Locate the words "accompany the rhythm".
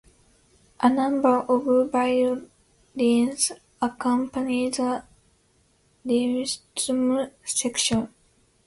3.79-7.29